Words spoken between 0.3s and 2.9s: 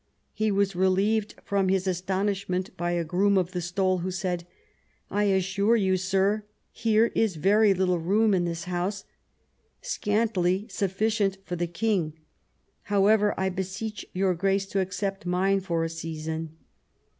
He was relieved from his astonishment